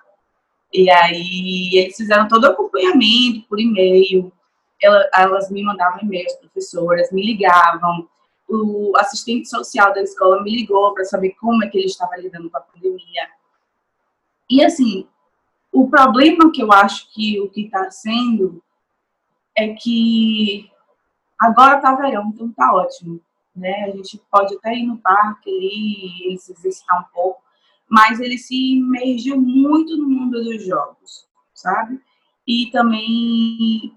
E 0.73 0.89
aí 0.91 1.71
eles 1.75 1.97
fizeram 1.97 2.29
todo 2.29 2.45
o 2.45 2.49
acompanhamento 2.49 3.49
por 3.49 3.59
e-mail. 3.59 4.33
Elas 5.15 5.51
me 5.51 5.63
mandavam 5.63 6.01
e-mail, 6.03 6.27
as 6.27 6.37
professoras 6.37 7.11
me 7.13 7.25
ligavam. 7.25 8.09
O 8.49 8.93
assistente 8.97 9.49
social 9.49 9.93
da 9.93 10.03
escola 10.03 10.43
me 10.43 10.55
ligou 10.55 10.93
para 10.95 11.05
saber 11.05 11.31
como 11.41 11.65
é 11.65 11.69
que 11.69 11.79
ele 11.79 11.87
estava 11.87 12.17
lidando 12.17 12.51
com 12.51 12.57
a 12.57 12.61
pandemia. 12.61 13.29
E 14.49 14.65
assim, 14.65 15.07
o 15.73 15.89
problema 15.89 16.51
que 16.53 16.63
eu 16.63 16.73
acho 16.73 17.13
que 17.13 17.41
o 17.41 17.49
que 17.49 17.67
está 17.67 17.91
sendo 17.91 18.63
é 19.57 19.69
que 19.75 20.71
agora 21.41 21.81
tá 21.81 21.95
verão, 21.95 22.29
então 22.29 22.53
tá 22.53 22.73
ótimo. 22.75 23.21
né? 23.57 23.85
A 23.85 23.91
gente 23.91 24.21
pode 24.31 24.55
até 24.57 24.75
ir 24.75 24.87
no 24.87 24.99
parque 24.99 25.51
e 25.51 26.39
se 26.39 26.53
exercitar 26.53 27.01
um 27.01 27.13
pouco, 27.13 27.43
mas 27.89 28.21
ele 28.21 28.39
se 28.39 28.75
imergiu 28.75 29.41
muito 29.41 29.97
no 29.97 30.09
mundo 30.09 30.43
dos 30.43 30.65
jogos, 30.65 31.27
sabe? 31.53 32.01
E 32.47 32.71
também 32.71 33.93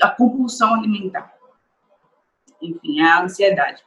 a 0.00 0.10
compulsão 0.10 0.74
alimentar. 0.74 1.34
Enfim, 2.62 3.00
a 3.00 3.22
ansiedade. 3.22 3.82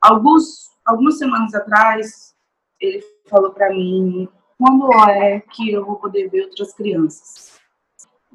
Alguns, 0.00 0.70
algumas 0.84 1.18
semanas 1.18 1.54
atrás, 1.54 2.34
ele 2.78 3.02
falou 3.28 3.52
para 3.52 3.70
mim 3.70 4.28
quando 4.56 4.92
é 5.08 5.40
que 5.40 5.70
eu 5.72 5.84
vou 5.84 5.96
poder 5.96 6.28
ver 6.28 6.44
outras 6.44 6.72
crianças. 6.74 7.58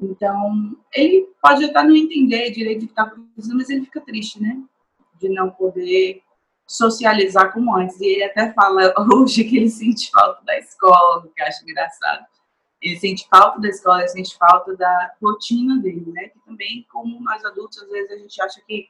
Então, 0.00 0.76
ele 0.94 1.28
pode 1.42 1.64
até 1.64 1.82
não 1.82 1.96
entender 1.96 2.50
direito 2.50 2.82
o 2.82 2.86
que 2.86 2.92
está 2.92 3.04
acontecendo, 3.04 3.56
mas 3.56 3.70
ele 3.70 3.84
fica 3.84 4.00
triste, 4.00 4.40
né? 4.40 4.62
De 5.18 5.28
não 5.28 5.50
poder 5.50 6.22
socializar 6.66 7.52
como 7.52 7.74
antes. 7.74 7.98
E 8.00 8.06
ele 8.06 8.24
até 8.24 8.52
fala 8.52 8.92
hoje 9.12 9.44
que 9.44 9.56
ele 9.56 9.70
sente 9.70 10.10
falta 10.10 10.44
da 10.44 10.58
escola, 10.58 11.22
que 11.34 11.40
eu 11.40 11.46
acho 11.46 11.62
engraçado. 11.62 12.26
Ele 12.82 12.98
sente 12.98 13.26
falta 13.28 13.58
da 13.58 13.68
escola, 13.68 14.00
ele 14.00 14.08
sente 14.08 14.36
falta 14.36 14.76
da 14.76 15.14
rotina 15.22 15.78
dele, 15.78 16.12
né? 16.12 16.28
Que 16.28 16.38
também, 16.40 16.86
como 16.92 17.20
nós 17.22 17.44
adultos, 17.44 17.82
às 17.82 17.88
vezes 17.88 18.10
a 18.10 18.18
gente 18.18 18.42
acha 18.42 18.60
que 18.66 18.88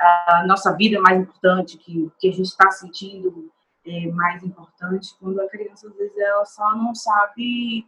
a 0.00 0.44
nossa 0.46 0.76
vida 0.76 0.96
é 0.96 1.00
mais 1.00 1.20
importante, 1.20 1.76
que 1.76 2.02
o 2.02 2.12
que 2.20 2.28
a 2.28 2.32
gente 2.32 2.46
está 2.46 2.70
sentindo 2.70 3.50
é 3.84 4.06
mais 4.12 4.44
importante, 4.44 5.14
quando 5.18 5.40
a 5.40 5.48
criança, 5.48 5.88
às 5.88 5.96
vezes, 5.96 6.16
ela 6.16 6.44
só 6.44 6.76
não 6.76 6.94
sabe 6.94 7.86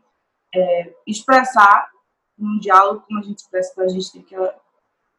é, 0.53 0.95
expressar 1.07 1.89
um 2.41 2.59
diálogo 2.59 3.05
como 3.07 3.19
a 3.19 3.23
gente 3.23 3.39
expressa, 3.39 3.73
então 3.73 3.85
a 3.85 3.89
gente 3.89 4.13
tem 4.13 4.23
que 4.23 4.37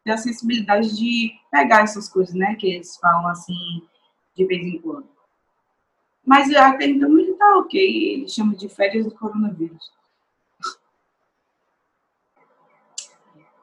ter 0.04 0.10
a 0.10 0.16
sensibilidade 0.16 0.96
de 0.96 1.32
pegar 1.50 1.82
essas 1.82 2.08
coisas, 2.08 2.34
né, 2.34 2.54
que 2.56 2.66
eles 2.66 2.96
falam 2.96 3.28
assim, 3.28 3.82
de 4.36 4.44
vez 4.44 4.66
em 4.66 4.80
quando. 4.80 5.08
Mas 6.24 6.52
até 6.54 6.86
então 6.86 7.18
ele 7.18 7.34
tá 7.34 7.56
ok, 7.58 8.12
ele 8.14 8.28
chama 8.28 8.54
de 8.54 8.68
férias 8.68 9.06
do 9.06 9.14
coronavírus. 9.14 9.92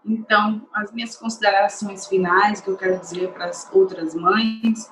Então, 0.06 0.68
as 0.74 0.92
minhas 0.92 1.16
considerações 1.16 2.08
finais 2.08 2.60
que 2.60 2.70
eu 2.70 2.78
quero 2.78 3.00
dizer 3.00 3.32
para 3.32 3.46
as 3.46 3.70
outras 3.72 4.16
mães 4.16 4.92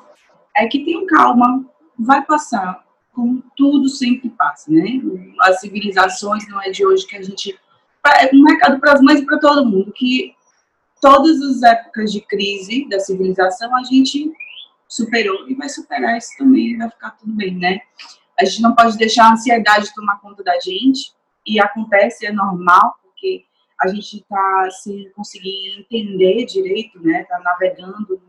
é 0.55 0.67
que 0.67 0.85
tenham 0.85 1.05
calma, 1.07 1.65
vai 1.97 2.23
passar, 2.23 2.85
como 3.13 3.43
tudo 3.55 3.89
sempre 3.89 4.29
passa, 4.29 4.71
né? 4.71 5.01
As 5.41 5.59
civilizações 5.59 6.47
não 6.47 6.61
é 6.61 6.69
de 6.69 6.85
hoje 6.85 7.07
que 7.07 7.15
a 7.15 7.21
gente. 7.21 7.59
É 8.21 8.29
um 8.33 8.43
recado 8.45 8.79
para 8.79 8.93
as 8.93 9.01
mães 9.01 9.21
e 9.21 9.25
para 9.25 9.39
todo 9.39 9.65
mundo, 9.65 9.91
que 9.93 10.35
todas 11.01 11.41
as 11.41 11.63
épocas 11.63 12.11
de 12.11 12.21
crise 12.21 12.87
da 12.89 12.99
civilização 12.99 13.75
a 13.75 13.83
gente 13.83 14.31
superou 14.87 15.47
e 15.49 15.55
vai 15.55 15.69
superar 15.69 16.17
isso 16.17 16.35
também, 16.37 16.77
vai 16.77 16.89
ficar 16.89 17.11
tudo 17.11 17.33
bem, 17.33 17.55
né? 17.55 17.79
A 18.39 18.45
gente 18.45 18.61
não 18.61 18.75
pode 18.75 18.97
deixar 18.97 19.25
a 19.25 19.33
ansiedade 19.33 19.93
tomar 19.93 20.19
conta 20.19 20.43
da 20.43 20.59
gente, 20.59 21.11
e 21.47 21.59
acontece, 21.61 22.25
é 22.25 22.31
normal, 22.31 22.95
porque 23.01 23.45
a 23.79 23.87
gente 23.87 24.17
está 24.17 24.69
sem 24.83 25.09
conseguir 25.11 25.79
entender 25.79 26.45
direito, 26.45 26.99
né? 26.99 27.23
Tá 27.23 27.39
navegando 27.39 28.21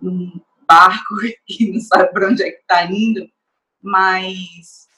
num, 0.00 0.10
num 0.10 0.40
barco 0.68 1.14
e 1.48 1.72
não 1.72 1.80
sabe 1.80 2.12
para 2.12 2.28
onde 2.28 2.42
é 2.42 2.50
que 2.50 2.60
está 2.60 2.84
indo, 2.84 3.26
mas 3.82 4.88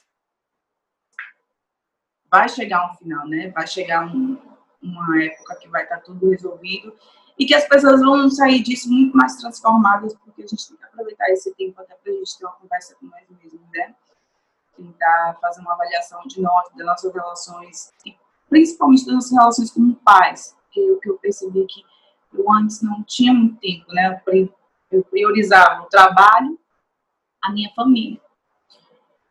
vai 2.33 2.49
chegar 2.49 2.89
um 2.89 2.95
final, 2.95 3.27
né? 3.27 3.49
Vai 3.49 3.67
chegar 3.67 4.07
um, 4.07 4.35
uma 4.81 5.23
época 5.23 5.55
que 5.57 5.69
vai 5.69 5.83
estar 5.83 5.97
tá 5.97 6.01
tudo 6.01 6.31
resolvido 6.31 6.91
e 7.37 7.45
que 7.45 7.53
as 7.53 7.67
pessoas 7.67 8.01
vão 8.01 8.27
sair 8.27 8.63
disso 8.63 8.91
muito 8.91 9.15
mais 9.15 9.35
transformadas, 9.35 10.15
porque 10.15 10.41
a 10.41 10.47
gente 10.47 10.67
tem 10.67 10.75
que 10.75 10.83
aproveitar 10.83 11.29
esse 11.29 11.53
tempo 11.53 11.79
até 11.79 11.93
para 11.93 12.11
a 12.11 12.15
gente 12.15 12.35
ter 12.35 12.45
uma 12.45 12.55
conversa 12.55 12.95
com 12.95 13.05
nós 13.05 13.23
mesmos, 13.29 13.61
né? 13.71 13.93
Tentar 14.75 15.37
fazer 15.39 15.61
uma 15.61 15.73
avaliação 15.73 16.23
de 16.25 16.41
nós, 16.41 16.67
das 16.75 16.87
nossas 16.87 17.13
relações 17.13 17.91
e 18.03 18.15
principalmente 18.49 19.05
das 19.05 19.13
nossas 19.13 19.31
relações 19.31 19.71
como 19.71 19.95
pais, 19.97 20.57
que 20.71 20.91
o 20.91 20.99
que 20.99 21.11
eu 21.11 21.19
percebi 21.19 21.61
é 21.61 21.65
que 21.67 21.85
eu 22.33 22.51
antes 22.51 22.81
não 22.81 23.03
tinha 23.03 23.31
muito 23.31 23.59
tempo, 23.59 23.85
né? 23.93 24.19
Eu 24.91 25.03
priorizava 25.03 25.83
o 25.83 25.85
trabalho, 25.85 26.59
a 27.43 27.51
minha 27.51 27.69
família. 27.75 28.19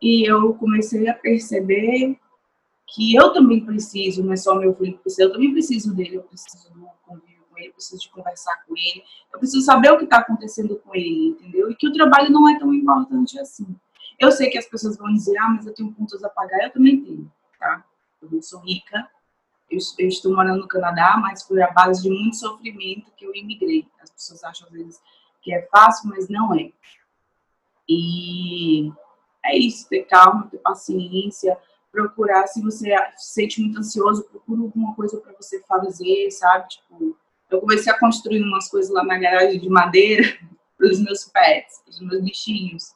E 0.01 0.25
eu 0.25 0.55
comecei 0.55 1.09
a 1.09 1.15
perceber 1.15 2.22
que 2.93 3.15
eu 3.15 3.33
também 3.33 3.65
preciso, 3.65 4.23
não 4.23 4.33
é 4.33 4.37
só 4.37 4.55
meu 4.55 4.75
filho 4.75 4.93
que 4.93 5.03
precisa, 5.03 5.25
eu 5.25 5.33
também 5.33 5.51
preciso 5.53 5.95
dele, 5.95 6.17
eu 6.17 6.23
preciso 6.23 6.71
do 6.75 6.87
convívio 7.07 7.43
com 7.49 7.59
ele, 7.59 7.69
eu 7.69 7.73
preciso 7.73 8.03
de 8.03 8.09
conversar 8.11 8.65
com 8.67 8.77
ele, 8.77 9.03
eu 9.33 9.39
preciso 9.39 9.65
saber 9.65 9.91
o 9.93 9.99
que 9.99 10.05
está 10.05 10.19
acontecendo 10.19 10.77
com 10.77 10.95
ele, 10.95 11.29
entendeu? 11.29 11.71
E 11.71 11.75
que 11.75 11.89
o 11.89 11.93
trabalho 11.93 12.31
não 12.31 12.49
é 12.49 12.59
tão 12.59 12.73
importante 12.73 13.39
assim. 13.41 13.67
Eu 14.19 14.31
sei 14.31 14.51
que 14.51 14.59
as 14.59 14.67
pessoas 14.67 14.99
vão 14.99 15.13
dizer, 15.13 15.37
ah, 15.39 15.49
mas 15.49 15.67
eu 15.67 15.75
tenho 15.75 15.91
pontos 15.93 16.23
a 16.23 16.29
pagar, 16.29 16.65
eu 16.65 16.71
também 16.71 17.03
tenho, 17.03 17.33
tá? 17.59 17.83
Eu 18.21 18.31
não 18.31 18.43
sou 18.43 18.61
rica, 18.61 19.09
eu, 19.71 19.79
eu 19.99 20.09
estou 20.09 20.35
morando 20.35 20.61
no 20.61 20.69
Canadá, 20.69 21.17
mas 21.17 21.43
foi 21.43 21.63
a 21.63 21.71
base 21.71 22.03
de 22.03 22.11
muito 22.11 22.37
sofrimento 22.37 23.11
que 23.17 23.25
eu 23.25 23.35
imigrei. 23.35 23.89
As 24.03 24.11
pessoas 24.11 24.45
acham 24.45 24.69
às 24.69 24.73
vezes 24.75 25.01
que 25.41 25.53
é 25.53 25.63
fácil, 25.73 26.11
mas 26.11 26.29
não 26.29 26.55
é. 26.55 26.71
E 27.89 28.93
é 29.45 29.57
isso, 29.57 29.89
ter 29.89 30.05
calma, 30.05 30.47
ter 30.49 30.59
paciência, 30.59 31.59
procurar, 31.93 32.47
se 32.47 32.63
você 32.63 32.95
se 33.17 33.35
sente 33.35 33.61
muito 33.61 33.79
ansioso, 33.79 34.25
procura 34.25 34.63
alguma 34.63 34.95
coisa 34.95 35.19
para 35.19 35.35
você 35.39 35.61
fazer, 35.69 36.31
sabe? 36.31 36.69
Tipo, 36.69 37.17
eu 37.51 37.61
comecei 37.61 37.93
a 37.93 37.99
construir 37.99 38.43
umas 38.43 38.69
coisas 38.69 38.91
lá 38.91 39.05
na 39.05 39.19
garagem 39.19 39.61
de 39.61 39.69
madeira 39.69 40.25
para 40.77 40.89
os 40.89 40.99
meus 40.99 41.27
pets, 41.27 41.83
para 41.85 41.91
os 41.91 42.01
meus 42.01 42.23
bichinhos. 42.23 42.95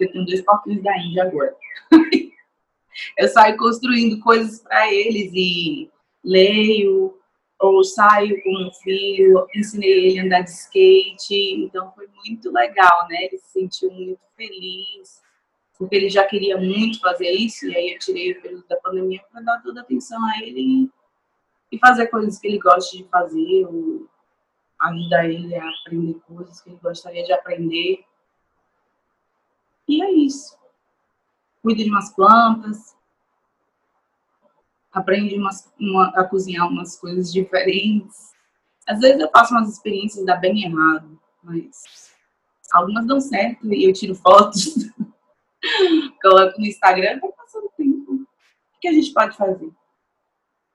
Eu 0.00 0.10
tenho 0.10 0.24
dois 0.24 0.42
porquinhos 0.42 0.82
da 0.82 0.98
Índia 0.98 1.24
agora. 1.24 1.54
eu 3.18 3.28
saio 3.28 3.56
construindo 3.58 4.18
coisas 4.20 4.60
para 4.60 4.92
eles 4.92 5.30
e 5.34 5.90
leio, 6.24 7.16
ou 7.60 7.84
saio 7.84 8.42
com 8.42 8.66
o 8.66 8.72
filho, 8.82 9.46
ensinei 9.54 10.06
ele 10.06 10.18
a 10.18 10.24
andar 10.24 10.40
de 10.40 10.50
skate, 10.50 11.54
então 11.62 11.92
foi 11.94 12.08
muito 12.24 12.50
legal, 12.50 13.06
né? 13.08 13.24
Ele 13.24 13.38
se 13.38 13.52
sentiu 13.52 13.90
muito 13.90 14.20
feliz, 14.36 15.22
porque 15.84 15.96
ele 15.96 16.08
já 16.08 16.24
queria 16.24 16.56
muito 16.56 16.98
fazer 16.98 17.30
isso, 17.30 17.66
e 17.66 17.76
aí 17.76 17.92
eu 17.92 17.98
tirei 17.98 18.32
o 18.32 18.40
período 18.40 18.64
da 18.66 18.76
pandemia 18.76 19.22
para 19.30 19.42
dar 19.42 19.62
toda 19.62 19.80
a 19.80 19.82
atenção 19.82 20.18
a 20.24 20.38
ele 20.38 20.90
e 21.70 21.78
fazer 21.78 22.06
coisas 22.06 22.38
que 22.38 22.46
ele 22.46 22.58
gosta 22.58 22.96
de 22.96 23.04
fazer, 23.04 23.66
ou 23.66 24.08
ajudar 24.80 25.28
ele 25.28 25.54
a 25.54 25.68
aprender 25.68 26.14
coisas 26.26 26.60
que 26.62 26.70
ele 26.70 26.78
gostaria 26.82 27.22
de 27.22 27.32
aprender. 27.34 28.02
E 29.86 30.02
é 30.02 30.10
isso. 30.10 30.58
Cuido 31.62 31.84
de 31.84 31.90
umas 31.90 32.14
plantas, 32.14 32.96
aprende 34.90 35.36
umas, 35.36 35.70
uma, 35.78 36.08
a 36.16 36.24
cozinhar 36.24 36.66
umas 36.66 36.98
coisas 36.98 37.30
diferentes. 37.30 38.32
Às 38.88 39.00
vezes 39.00 39.20
eu 39.20 39.30
faço 39.30 39.52
umas 39.52 39.70
experiências 39.70 40.24
dá 40.24 40.36
bem 40.36 40.64
errado, 40.64 41.20
mas 41.42 42.10
algumas 42.72 43.06
dão 43.06 43.20
certo 43.20 43.70
e 43.70 43.84
eu 43.84 43.92
tiro 43.92 44.14
fotos, 44.14 44.74
coloco 46.22 46.58
no 46.58 46.66
Instagram, 46.66 47.20
vai 47.20 47.32
passando 47.32 47.70
tempo. 47.76 48.12
O 48.12 48.80
que 48.80 48.88
a 48.88 48.92
gente 48.92 49.12
pode 49.12 49.36
fazer? 49.36 49.70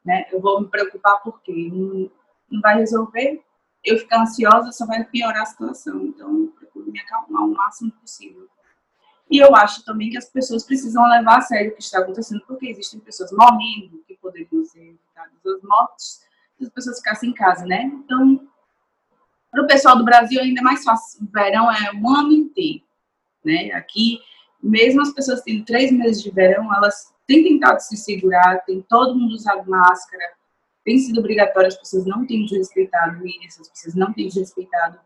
Né? 0.04 0.25
Eu 0.32 0.39
vou 0.39 0.62
me 0.62 0.67
preocupar 0.67 1.21
porque 1.21 1.52
não, 1.71 2.12
não 2.49 2.62
vai 2.62 2.78
resolver. 2.78 3.43
Eu 3.84 3.97
ficar 3.97 4.21
ansiosa 4.21 4.71
só 4.71 4.86
vai 4.86 5.04
piorar 5.06 5.43
a 5.43 5.45
situação. 5.45 6.06
Então, 6.08 6.41
eu 6.41 6.47
procuro 6.58 6.91
me 6.91 6.99
acalmar 6.99 7.43
o 7.43 7.54
máximo 7.54 7.91
possível. 7.91 8.47
E 9.30 9.38
eu 9.38 9.56
acho 9.56 9.86
também 9.86 10.10
que 10.10 10.17
as 10.17 10.30
pessoas 10.30 10.65
precisam 10.65 11.08
levar 11.08 11.38
a 11.38 11.41
sério 11.41 11.71
o 11.71 11.75
que 11.75 11.84
está 11.84 11.99
acontecendo, 11.99 12.43
porque 12.47 12.67
existem 12.67 12.99
pessoas 12.99 13.32
morrendo 13.32 14.04
que 14.08 14.17
poderiam 14.17 14.65
ser 14.65 14.80
evitadas 14.80 15.45
as 15.45 15.62
mortes 15.62 16.30
se 16.58 16.65
as 16.65 16.69
pessoas 16.69 16.97
ficassem 16.97 17.30
em 17.30 17.34
casa, 17.34 17.65
né? 17.65 17.84
Então, 17.84 18.47
para 19.49 19.63
o 19.63 19.67
pessoal 19.67 19.97
do 19.97 20.04
Brasil 20.04 20.41
ainda 20.41 20.60
é 20.60 20.63
mais 20.63 20.84
fácil. 20.84 21.23
O 21.23 21.32
verão 21.32 21.71
é 21.71 21.91
o 21.93 22.10
ano 22.10 22.34
inteiro, 22.34 22.84
né? 23.43 23.71
Aqui, 23.71 24.19
mesmo 24.62 25.02
as 25.02 25.13
pessoas 25.13 25.41
tendo 25.41 25.65
três 25.65 25.91
meses 25.91 26.22
de 26.22 26.32
verão, 26.32 26.74
elas 26.74 27.13
têm 27.26 27.43
tentado 27.43 27.80
se 27.82 27.95
segurar, 27.95 28.63
tem 28.65 28.82
todo 28.89 29.15
mundo 29.15 29.34
usado 29.34 29.69
máscara, 29.69 30.24
tem 30.84 30.98
sido 30.98 31.19
obrigatório, 31.19 31.67
as 31.67 31.78
pessoas 31.78 32.06
não 32.06 32.26
têm 32.26 32.45
desrespeitado 32.45 33.26
isso, 33.26 33.62
as 33.62 33.69
pessoas 33.69 33.95
não 33.95 34.12
têm 34.13 34.28
desrespeitado 34.28 35.00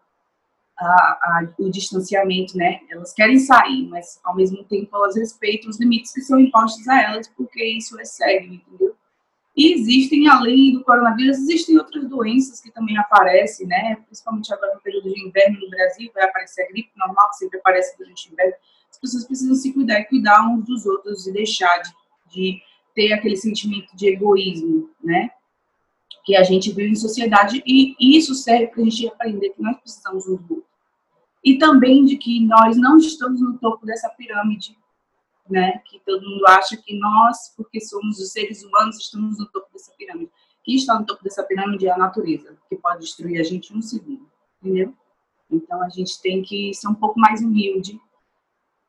a, 0.77 0.85
a, 0.85 1.47
o 1.59 1.69
distanciamento, 1.69 2.57
né? 2.57 2.79
Elas 2.89 3.13
querem 3.13 3.37
sair, 3.39 3.87
mas 3.87 4.19
ao 4.23 4.35
mesmo 4.35 4.63
tempo 4.63 4.95
elas 4.95 5.15
respeitam 5.15 5.69
os 5.69 5.79
limites 5.79 6.13
que 6.13 6.21
são 6.21 6.39
impostos 6.39 6.87
a 6.87 7.01
elas, 7.03 7.27
porque 7.29 7.63
isso 7.63 7.99
é 7.99 8.05
sério, 8.05 8.53
entendeu? 8.53 8.95
E 9.55 9.71
existem, 9.73 10.27
além 10.27 10.73
do 10.73 10.83
coronavírus, 10.83 11.37
existem 11.37 11.77
outras 11.77 12.07
doenças 12.09 12.59
que 12.59 12.71
também 12.71 12.97
aparecem, 12.97 13.67
né? 13.67 13.97
Principalmente 14.07 14.51
agora 14.51 14.73
no 14.73 14.81
período 14.81 15.13
de 15.13 15.27
inverno 15.27 15.59
no 15.59 15.69
Brasil, 15.69 16.09
vai 16.13 16.23
aparecer 16.23 16.63
a 16.63 16.67
gripe 16.69 16.89
normal, 16.97 17.29
que 17.29 17.37
sempre 17.37 17.59
aparece 17.59 17.95
durante 17.97 18.29
o 18.29 18.33
inverno. 18.33 18.53
As 18.93 18.99
pessoas 18.99 19.25
precisam 19.25 19.55
se 19.55 19.73
cuidar 19.73 20.01
e 20.01 20.05
cuidar 20.05 20.47
uns 20.47 20.65
dos 20.65 20.85
outros 20.85 21.25
e 21.25 21.33
deixar 21.33 21.79
de, 21.79 21.91
de 22.31 22.61
ter 22.93 23.11
aquele 23.11 23.35
sentimento 23.35 23.95
de 23.95 24.07
egoísmo, 24.07 24.91
né? 25.03 25.31
que 26.23 26.35
a 26.35 26.43
gente 26.43 26.71
vive 26.71 26.91
em 26.91 26.95
sociedade 26.95 27.61
e 27.65 27.95
isso 27.99 28.35
serve 28.35 28.67
para 28.67 28.81
a 28.81 28.85
gente 28.85 29.07
aprender 29.07 29.49
que 29.49 29.61
nós 29.61 29.77
precisamos 29.77 30.27
uns 30.27 30.41
do 30.43 30.55
outro. 30.55 30.69
e 31.43 31.57
também 31.57 32.05
de 32.05 32.17
que 32.17 32.39
nós 32.45 32.77
não 32.77 32.97
estamos 32.97 33.41
no 33.41 33.57
topo 33.57 33.83
dessa 33.83 34.07
pirâmide, 34.09 34.77
né? 35.49 35.79
Que 35.79 35.99
todo 36.05 36.25
mundo 36.25 36.47
acha 36.47 36.77
que 36.77 36.97
nós, 36.97 37.51
porque 37.57 37.81
somos 37.81 38.19
os 38.19 38.31
seres 38.31 38.63
humanos, 38.63 38.97
estamos 38.97 39.39
no 39.39 39.45
topo 39.47 39.67
dessa 39.73 39.91
pirâmide. 39.97 40.31
Quem 40.63 40.75
está 40.75 40.97
no 40.97 41.05
topo 41.05 41.21
dessa 41.21 41.43
pirâmide 41.43 41.87
é 41.87 41.91
a 41.91 41.97
natureza, 41.97 42.55
que 42.69 42.77
pode 42.77 43.01
destruir 43.01 43.41
a 43.41 43.43
gente 43.43 43.73
em 43.73 43.77
um 43.79 43.81
segundo, 43.81 44.25
entendeu? 44.61 44.93
Então 45.51 45.81
a 45.81 45.89
gente 45.89 46.21
tem 46.21 46.41
que 46.43 46.73
ser 46.73 46.87
um 46.87 46.95
pouco 46.95 47.19
mais 47.19 47.41
humilde 47.41 47.99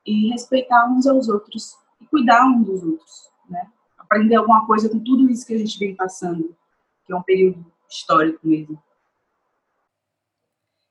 e 0.05 0.29
respeitar 0.29 0.87
uns 0.87 1.07
aos 1.07 1.27
outros 1.27 1.77
e 1.99 2.05
cuidar 2.05 2.45
uns 2.45 2.65
dos 2.65 2.83
outros, 2.83 3.29
né? 3.49 3.71
Aprender 3.97 4.35
alguma 4.35 4.65
coisa 4.67 4.87
com 4.87 4.99
tudo 4.99 5.29
isso 5.29 5.45
que 5.45 5.53
a 5.53 5.57
gente 5.57 5.79
vem 5.79 5.95
passando, 5.95 6.55
que 7.05 7.11
é 7.11 7.15
um 7.15 7.23
período 7.23 7.65
histórico 7.89 8.39
mesmo. 8.43 8.81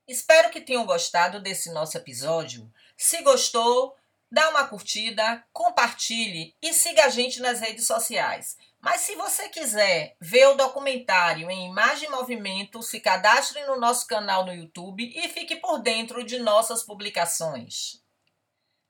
Espero 0.07 0.51
que 0.51 0.61
tenham 0.61 0.85
gostado 0.85 1.39
desse 1.41 1.71
nosso 1.73 1.97
episódio. 1.97 2.71
Se 2.95 3.23
gostou, 3.23 3.95
dá 4.31 4.49
uma 4.49 4.67
curtida, 4.67 5.43
compartilhe 5.51 6.53
e 6.61 6.73
siga 6.73 7.05
a 7.05 7.09
gente 7.09 7.41
nas 7.41 7.59
redes 7.59 7.87
sociais. 7.87 8.55
Mas 8.79 9.01
se 9.01 9.15
você 9.15 9.49
quiser 9.49 10.15
ver 10.21 10.45
o 10.49 10.55
documentário 10.55 11.49
em 11.49 11.67
imagem 11.67 12.07
e 12.07 12.11
movimento, 12.11 12.83
se 12.83 12.99
cadastre 12.99 13.65
no 13.65 13.79
nosso 13.79 14.05
canal 14.05 14.45
no 14.45 14.53
YouTube 14.53 15.11
e 15.15 15.27
fique 15.29 15.55
por 15.55 15.79
dentro 15.79 16.23
de 16.23 16.37
nossas 16.37 16.83
publicações. 16.83 18.04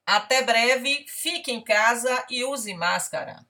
Até 0.06 0.44
breve, 0.44 1.06
fique 1.08 1.52
em 1.52 1.64
casa 1.64 2.26
e 2.30 2.44
use 2.44 2.74
máscara. 2.74 3.46